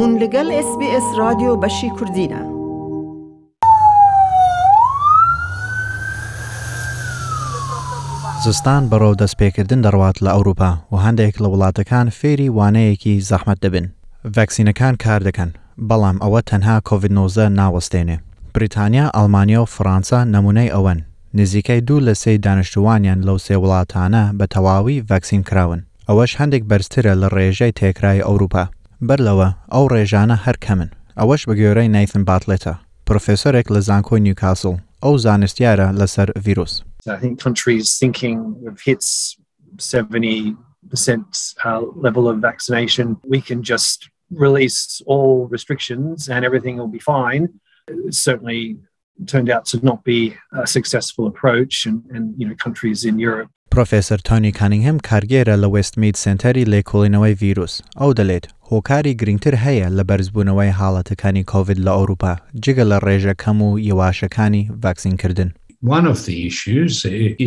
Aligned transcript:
بوون 0.00 0.14
لەگەڵ 0.22 0.48
SسBS 0.66 1.06
رادیۆ 1.22 1.52
بەشی 1.62 1.88
کوردینە. 1.98 2.40
زستان 8.44 8.82
بەڕەو 8.90 9.14
دەستپێکردن 9.22 9.80
دەڕوات 9.86 10.16
لە 10.24 10.30
ئەوروپا 10.36 10.72
و 10.92 10.96
هەندێک 11.04 11.34
لە 11.42 11.48
وڵاتەکان 11.52 12.06
فێری 12.18 12.48
وانەیەکی 12.56 13.14
زەحمت 13.28 13.58
دەبن. 13.64 13.86
ڤەکسینەکان 14.36 14.94
کار 15.04 15.20
دەکەن، 15.28 15.50
بەڵام 15.88 16.16
ئەوە 16.24 16.40
تەنها 16.50 16.76
کۆVID-19 16.88 17.36
ناوەستێنێ. 17.60 18.18
بریتانیا، 18.54 19.06
ئەلمانیا 19.16 19.60
و 19.62 19.70
فەرانسا 19.74 20.20
نمونەی 20.34 20.70
ئەوەن. 20.74 20.98
نزیکەی 21.40 21.80
دوو 21.88 22.00
لە 22.06 22.14
سێ 22.22 22.32
دانیشتوانیان 22.46 23.20
لەو 23.28 23.38
سێ 23.46 23.54
وڵاتانە 23.62 24.24
بە 24.38 24.46
تەواوی 24.54 25.02
ڤەکسین 25.10 25.42
کراون. 25.48 25.80
ئەوەش 26.08 26.32
هەندێک 26.40 26.62
بەرزترە 26.70 27.12
لە 27.22 27.28
ڕێژەی 27.36 27.72
تێکرای 27.78 28.22
ئەوروپا. 28.28 28.64
بەر 29.08 29.20
لەوە 29.28 29.48
ئەو 29.74 29.84
ڕێژانە 29.92 30.36
هەرکەمن 30.44 30.90
ئەوەش 31.18 31.42
Nathan 31.44 31.56
گوێرەی 31.58 31.88
نایتن 31.94 32.22
باتلێتە 32.30 32.74
پرۆفسۆرێک 33.06 33.66
لە 33.74 33.80
زانکۆی 33.88 34.20
نیوکاسڵ 34.26 34.74
ئەو 35.04 35.16
virus. 36.46 36.72
I 37.08 37.18
think 37.22 37.34
countries 37.46 37.86
thinking 38.02 38.38
of 38.70 38.74
hits 38.88 39.08
70 39.78 40.54
percent 40.90 41.28
uh, 41.64 41.80
level 42.06 42.24
of 42.30 42.36
vaccination 42.48 43.06
we 43.34 43.40
can 43.48 43.60
just 43.72 43.98
release 44.46 44.80
all 45.12 45.48
restrictions 45.56 46.16
and 46.34 46.42
everything 46.48 46.76
will 46.78 46.94
be 46.98 47.04
fine 47.14 47.44
it 48.08 48.14
certainly 48.28 48.62
turned 49.32 49.50
out 49.54 49.64
to 49.70 49.76
not 49.90 49.98
be 50.12 50.20
a 50.66 50.66
successful 50.76 51.24
approach 51.32 51.74
and, 51.88 51.98
and 52.14 52.24
you 52.40 52.46
know 52.46 52.54
countries 52.66 53.00
in 53.10 53.16
Europe 53.28 53.50
Professor 53.76 54.18
Tony 54.28 54.50
Cunningham 54.58 54.98
کارگێرە 55.10 55.56
لە 55.62 55.68
وست 55.74 55.94
مید 56.00 56.16
سنتەری 56.24 56.64
لێکۆڵینەوەی 56.72 57.34
ڤیروس 57.40 57.74
ئەو 58.00 58.10
دەڵێت 58.18 58.44
هۆکاری 58.70 59.14
گرنگتر 59.20 59.54
هەیە 59.64 59.86
لە 59.96 60.02
بەرزبوونەوەی 60.08 60.76
حاڵەتەکانی 60.78 61.44
کڤید 61.52 61.78
لە 61.86 61.92
ئەوروپا 61.98 62.32
جگە 62.64 62.84
لە 62.90 62.98
ڕێژەکەم 63.06 63.58
و 63.66 63.70
یواشەکانی 63.90 64.68
ڤاکسینکردن 64.82 65.50
One 65.98 66.04
of 66.12 66.18
the 66.26 66.38
issues 66.50 66.94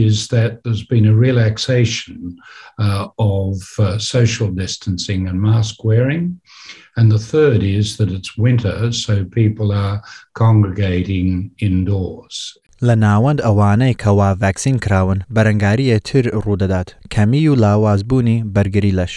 is 0.09 0.17
that 0.33 0.51
there's 0.63 0.85
been 0.95 1.07
a 1.07 1.15
relaxation 1.27 2.17
uh, 2.85 3.05
of 3.39 3.53
uh, 3.85 3.97
social 4.15 4.49
distancing 4.63 5.21
and 5.29 5.37
mask 5.49 5.73
wearing. 5.89 6.23
And 6.97 7.07
the 7.11 7.25
third 7.33 7.61
is 7.79 7.87
that 7.97 8.11
it's 8.17 8.37
winter, 8.47 8.77
so 9.03 9.13
people 9.41 9.69
are 9.85 9.97
congregating 10.43 11.29
indoors. 11.67 12.35
لە 12.87 12.95
ناوەند 13.05 13.39
ئەوانەی 13.47 13.97
کەوا 14.01 14.29
ڤەکسین 14.43 14.75
کراون 14.83 15.19
بەرەنگاریە 15.35 15.97
تر 16.07 16.23
ڕوودەدات 16.43 16.89
کەمی 17.13 17.43
و 17.51 17.55
لاوازبوونی 17.63 18.37
بەرگری 18.55 18.93
لەش. 18.99 19.13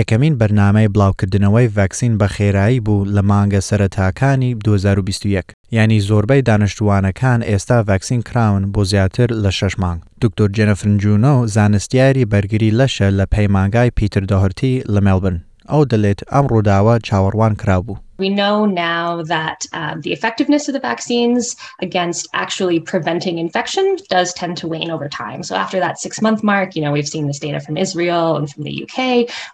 یەکەمین 0.00 0.34
بەرنمەی 0.40 0.92
بڵاوکردنەوەی 0.94 1.66
ڤەکسین 1.76 2.12
بە 2.20 2.26
خێرایی 2.34 2.80
بوو 2.86 3.06
لە 3.16 3.22
مانگە 3.30 3.60
سەرەتاکانی 3.68 4.50
2021 4.66 5.44
ینی 5.76 6.00
زۆربەی 6.08 6.42
دانیشتوانەکان 6.48 7.40
ئێستا 7.50 7.78
ڤەکسین 7.88 8.22
کراون 8.28 8.62
بۆ 8.72 8.82
زیاتر 8.90 9.28
لە 9.44 9.50
شەش 9.58 9.74
مانگ. 9.82 10.00
دکتۆر 10.22 10.48
جەنەفرنجونۆ 10.56 11.34
زانستیاری 11.56 12.24
بەرگری 12.32 12.70
لەشە 12.80 13.08
لە 13.18 13.24
پەیمانگای 13.34 13.90
پیتر 13.98 14.22
داهرتی 14.30 14.80
لە 14.94 15.00
مێلبن. 15.06 15.36
ئەو 15.70 15.82
دەڵێت 15.90 16.20
ئەم 16.32 16.44
ڕووداوە 16.52 16.94
چاوەڕوان 17.06 17.54
کرابوو. 17.60 17.96
We 18.24 18.28
know 18.28 18.66
now 18.66 19.06
that 19.36 19.60
uh, 19.72 19.94
the 20.04 20.12
effectiveness 20.16 20.68
of 20.68 20.74
the 20.74 20.84
vaccines 20.92 21.56
against 21.86 22.24
actually 22.44 22.78
preventing 22.92 23.38
infection 23.46 23.84
does 24.16 24.28
tend 24.40 24.54
to 24.60 24.68
wane 24.72 24.90
over 24.94 25.08
time. 25.08 25.40
So 25.48 25.54
after 25.64 25.78
that 25.84 25.94
six 26.04 26.12
month 26.26 26.40
mark, 26.50 26.68
you 26.76 26.82
know, 26.82 26.92
we've 26.96 27.12
seen 27.14 27.26
this 27.30 27.40
data 27.46 27.58
from 27.66 27.76
Israel 27.76 28.28
and 28.38 28.46
from 28.52 28.62
the 28.62 28.74
UK, 28.84 28.98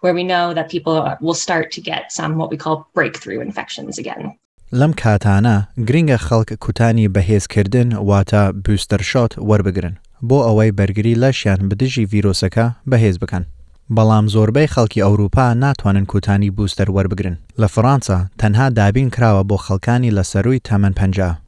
where 0.03 0.13
we 0.19 0.23
know 0.33 0.47
that 0.57 0.69
people 0.69 0.97
will 1.23 1.39
start 1.47 1.67
to 1.77 1.81
get 1.81 2.03
some 2.19 2.31
what 2.41 2.51
we 2.53 2.59
call 2.65 2.77
breakthrough 2.99 3.41
infections 3.49 3.97
again. 4.05 4.23
لەم 4.81 4.93
کاتانە 4.93 5.57
گرینگە 5.89 6.19
خەڵک 6.27 6.51
کوتانی 6.65 7.07
بەهێزکردن 7.15 7.89
واتە 8.11 8.43
بوستەر 8.65 9.03
شۆت 9.11 9.33
وەربگرن 9.49 9.95
بۆ 10.29 10.39
ئەوەی 10.47 10.71
بەرگری 10.79 11.19
لەشیان 11.23 11.61
بدژی 11.71 12.09
ڤیرۆسەکە 12.13 12.67
بەهێز 12.91 13.17
بکەن. 13.23 13.45
بەڵام 13.97 14.27
زۆربەی 14.35 14.69
خەڵکی 14.75 15.05
ئەوروپا 15.07 15.47
ناتوانن 15.63 16.05
کوتانی 16.13 16.51
بوستەر 16.57 16.89
وەربگرن 16.97 17.37
لە 17.61 17.69
فڕانسا 17.75 18.19
تەنها 18.41 18.67
دابین 18.81 19.09
کراوە 19.15 19.43
بۆ 19.51 19.57
خەڵکانی 19.67 20.13
لە 20.17 20.23
سەروی 20.33 20.61
تەمەەن 20.69 20.95
پ 21.01 21.03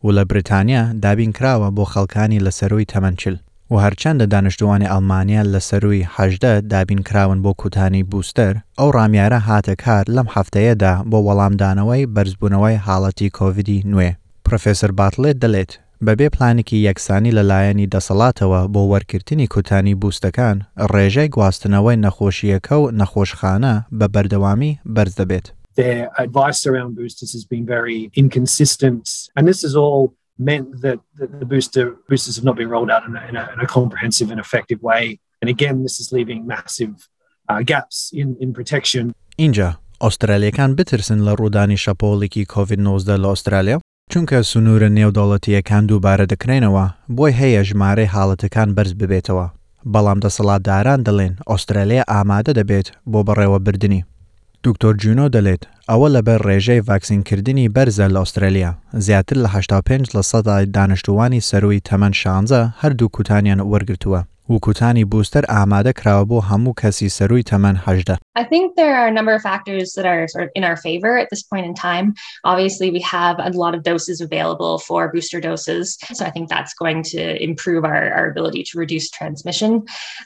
و 0.05 0.09
لە 0.17 0.23
بریتانیا 0.31 0.83
دابین 1.05 1.31
کراوە 1.37 1.69
بۆ 1.77 1.85
خەڵکانی 1.93 2.43
لە 2.47 2.51
سەروی 2.59 2.87
تەمەنچل 2.93 3.37
و 3.73 3.77
هەرچەندە 3.85 4.27
دانیشتوانی 4.33 4.91
ئەلمانیا 4.93 5.43
لە 5.55 5.61
سەروی 5.69 6.07
هەدە 6.17 6.53
دابین 6.73 7.01
کراون 7.09 7.39
بۆ 7.45 7.51
کوتانی 7.61 8.03
بوستەر 8.11 8.55
ئەو 8.79 8.89
ڕامیارە 8.97 9.41
هاتە 9.49 9.75
کار 9.85 10.05
لەم 10.17 10.29
هەفتەیەدا 10.35 10.93
بۆ 11.11 11.19
وەڵامدانەوەی 11.27 12.03
بەرزبوونەوەی 12.15 12.83
حاڵەتی 12.87 13.33
کۆVیدی 13.39 13.79
نوێ 13.93 14.11
پرۆفسر 14.47 14.91
باتلێت 15.01 15.37
دەڵێت 15.45 15.73
بەبێ 16.09 16.27
پلانێکی 16.37 16.79
یەکسانی 16.89 17.33
لەلایەنی 17.39 17.89
دەسەڵاتەوە 17.95 18.61
بۆ 18.75 18.83
وەرگرتنی 18.93 19.47
کوتانی 19.55 19.95
بوستەکان 20.01 20.57
ڕێژەی 20.93 21.29
گواستنەوەی 21.35 22.01
نەخۆشیەکە 22.05 22.75
و 22.83 22.91
نەخۆشخانە 23.01 23.75
بە 23.99 24.07
بەردەوامی 24.15 24.73
بەرز 24.95 25.15
دەبێت. 25.21 25.47
Their 25.81 26.01
advice 26.25 26.61
around 26.71 26.91
boosters 26.99 27.33
has 27.37 27.45
been 27.53 27.67
very 27.77 28.01
inconsistent, 28.23 29.05
and 29.37 29.45
this 29.51 29.61
is 29.69 29.75
all 29.83 30.03
meant 30.51 30.69
that 30.87 30.99
the 31.41 31.47
booster 31.53 31.87
boosters 32.09 32.37
have 32.37 32.47
not 32.49 32.57
been 32.61 32.71
rolled 32.75 32.91
out 32.95 33.05
in 33.09 33.15
a, 33.21 33.23
in 33.31 33.37
a, 33.43 33.45
in 33.55 33.61
a 33.67 33.67
comprehensive 33.79 34.29
and 34.33 34.41
effective 34.45 34.81
way. 34.91 35.03
And 35.41 35.49
again, 35.57 35.77
this 35.87 35.97
is 36.03 36.07
leaving 36.19 36.41
massive 36.57 36.93
uh, 37.51 37.61
gaps 37.73 37.99
in, 38.21 38.29
in 38.41 38.51
protection. 38.61 39.13
اینجا 39.37 39.77
ئوسترالیەکان 40.03 40.75
بترسن 40.77 41.25
لە 41.29 41.41
ڕوودانی 41.41 41.77
شەپۆڵێکی 41.85 42.45
کۆVID-19 42.57 43.05
لە 43.09 43.27
ئوسترالیا 43.29 43.79
چونکە 44.15 44.39
سنوورە 44.51 44.89
نێودەوڵەتیەکان 44.99 45.83
دووبارە 45.91 46.25
دەکرێنەوە 46.33 46.85
بۆی 47.17 47.33
هەیە 47.41 47.61
ژمارەی 47.69 48.13
حاڵەتەکان 48.15 48.69
بەرز 48.77 48.93
ببێتەوە 49.01 49.47
بەڵام 49.93 50.19
دەسەڵاتداران 50.25 51.01
دەڵێن 51.07 51.35
ئوسترالیا 51.51 52.03
ئامادە 52.13 52.53
دەبێت 52.59 52.87
بۆ 53.13 53.19
بەڕێوە 53.27 53.59
بردننی 53.67 54.03
دکتۆر 54.65 54.95
جوونۆ 55.03 55.27
دەڵێت 55.35 55.63
ئەوە 55.91 56.09
لەبەر 56.17 56.39
ڕێژەی 56.49 56.85
ڤاکسینکردنی 56.89 57.71
بەرزە 57.75 58.07
لە 58.15 58.19
ئوسترالیا 58.23 58.71
زیاتر 59.07 59.37
لە 59.45 59.49
85 59.57 60.03
لە 60.17 60.23
سەدای 60.31 60.65
دانیشتوانی 60.77 61.45
سەروی 61.51 61.85
تەمەەن 61.89 62.15
شانزە 62.23 62.63
هەردوو 62.83 63.13
کوتانیان 63.17 63.61
وەرگتووە 63.73 64.21
کراوە 64.59 66.25
بۆ 66.31 66.41
هەموو 66.51 66.75
کەسی 66.81 67.09
سەروی 67.17 67.43
هەژدە 67.87 68.17
I 68.37 68.45
think 68.53 68.77
there 68.77 68.95
are 69.01 69.07
a 69.07 69.13
number 69.17 69.33
of 69.37 69.43
factors 69.47 69.89
that 69.97 70.07
are 70.11 70.27
sort 70.33 70.45
of 70.45 70.51
in 70.59 70.65
our 70.69 70.77
favor 70.87 71.11
at 71.23 71.29
this 71.33 71.43
point 71.53 71.67
in 71.69 71.75
time. 71.75 72.07
Obviously, 72.53 72.89
we 72.97 73.01
have 73.19 73.37
a 73.47 73.51
lot 73.65 73.75
of 73.77 73.83
doses 73.91 74.19
available 74.27 74.75
for 74.87 75.01
booster 75.15 75.41
doses. 75.47 75.87
So 76.19 76.23
I 76.25 76.31
think 76.35 76.47
that's 76.49 76.75
going 76.83 77.01
to 77.15 77.21
improve 77.49 77.83
our, 77.91 78.03
our 78.19 78.27
ability 78.35 78.63
to 78.71 78.79
reduce 78.83 79.11
transmission. 79.19 79.73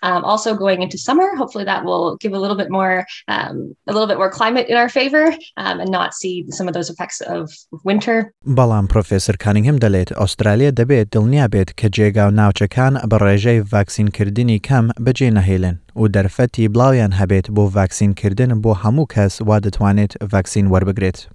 Um, 0.09 0.21
also, 0.33 0.55
going 0.55 0.83
into 0.87 0.99
summer, 1.07 1.29
hopefully 1.41 1.65
that 1.71 1.83
will 1.89 2.07
give 2.25 2.33
a 2.33 2.39
little 2.43 2.57
bit 2.63 2.71
more, 2.79 2.97
um, 3.35 3.57
a 3.89 3.93
little 3.95 4.07
bit 4.13 4.19
more 4.23 4.31
climate 4.39 4.67
in 4.69 4.77
our 4.83 4.89
favor 5.01 5.25
um, 5.63 5.77
and 5.83 5.91
not 5.99 6.15
see 6.21 6.37
some 6.59 6.69
of 6.69 6.75
those 6.77 6.91
effects 6.95 7.19
of 7.35 7.43
winter. 7.91 8.17
Balam 8.61 8.87
Professor 8.97 9.35
Cunningham 9.45 9.79
دەڵێت 9.85 10.13
ئوسترالیا 10.21 10.71
دەبێت 10.81 11.07
دڵنیا 11.17 11.47
بێت 11.53 11.71
کە 11.81 11.89
جێگا 11.97 12.25
و 12.33 14.14
بەردەوامکردنی 14.17 14.59
کەم 14.67 14.87
بەجێ 15.05 15.29
نەهێڵن 15.37 15.77
و 15.97 16.09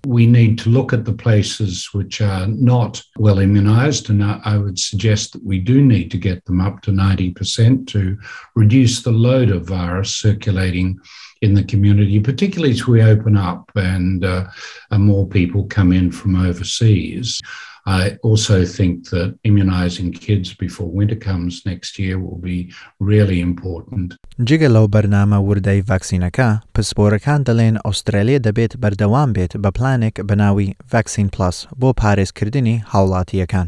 We 0.07 0.25
need 0.27 0.57
to 0.57 0.69
look 0.69 0.93
at 0.93 1.05
the 1.05 1.13
places 1.13 1.89
which 1.93 2.19
are 2.21 2.47
not 2.47 3.01
well 3.17 3.39
immunized 3.39 4.09
and 4.09 4.23
I 4.23 4.57
would 4.57 4.77
suggest 4.77 5.33
that 5.33 5.43
we 5.45 5.59
do 5.59 5.81
need 5.81 6.11
to 6.11 6.17
get 6.17 6.43
them 6.45 6.59
up 6.59 6.81
to 6.81 6.91
90% 6.91 7.87
to 7.87 8.17
reduce 8.55 9.01
the 9.01 9.11
load 9.11 9.49
of 9.49 9.65
virus 9.65 10.13
circulating 10.15 10.97
in 11.41 11.53
the 11.53 11.63
community, 11.63 12.19
particularly 12.19 12.73
as 12.73 12.85
we 12.85 13.01
open 13.01 13.37
up 13.37 13.71
and, 13.75 14.25
uh, 14.25 14.43
and 14.91 15.05
more 15.05 15.25
people 15.25 15.63
come 15.65 15.93
in 15.93 16.11
from 16.11 16.35
overseas. 16.35 17.39
I 17.87 18.17
also 18.23 18.65
think 18.65 19.09
that 19.11 19.39
immunizing 19.45 20.11
kids 20.11 20.53
before 20.53 20.91
winter 20.91 21.15
comes 21.15 21.65
next 21.65 21.97
year 21.97 22.19
will 22.19 22.37
be 22.37 22.71
really 22.99 23.39
important. 23.39 24.15
جگە 24.49 24.69
لەو 24.75 24.87
بەرنامە 24.95 25.37
وردەی 25.49 25.85
ڤاکسینەکە 25.89 26.49
پسپۆرەکان 26.73 27.39
دەڵێن 27.47 27.75
ئوسترالیا 27.87 28.39
دەبێت 28.47 28.73
بەردەوام 28.81 29.29
بێت 29.35 29.53
بە 29.63 29.69
پلانێک 29.77 30.15
بەناوی 30.29 30.69
ڤاکسین 30.91 31.27
پلاس 31.33 31.57
بۆ 31.81 31.89
پارێزکردنی 32.01 32.75
هاوڵاتیەکان. 32.91 33.67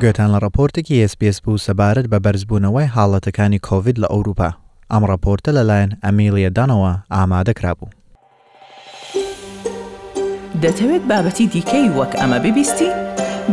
گوێتان 0.00 0.28
لە 0.38 0.40
ڕپۆرتێکی 0.44 0.94
SسPS 1.10 1.38
بوو 1.44 1.58
سەبارەت 1.66 2.06
بە 2.12 2.18
بەرزبوونەوەی 2.24 2.88
حاڵەتەکانی 2.94 3.60
کۆVید 3.68 3.96
لە 4.02 4.08
ئەوروپا 4.12 4.50
ئەم 4.92 5.02
ڕپۆرتە 5.10 5.50
لەلایەن 5.58 5.90
ئەمیلیە 6.04 6.50
دانەوە 6.56 6.92
ئامادەکرابوو. 7.14 7.88
دەتەوێت 10.62 11.02
بابەتی 11.10 11.46
دیکەی 11.52 11.86
وەک 11.98 12.12
ئەمە 12.20 12.38
ببیستی؟ 12.44 12.90